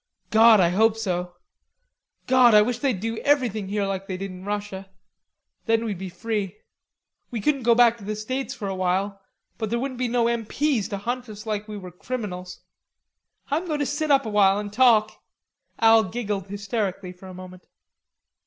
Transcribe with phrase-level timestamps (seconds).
[0.31, 1.35] "God, I hope so.
[2.25, 4.89] God, I wish they'd do everything here like they did in Russia;
[5.67, 6.57] then we'd be free.
[7.29, 9.21] We couldn't go back to the States for a while,
[9.59, 12.61] but there wouldn't be no M.P.'s to hunt us like we were criminals....
[13.51, 15.21] I'm going to sit up a while and talk."
[15.77, 17.67] Al giggled hysterically for a moment.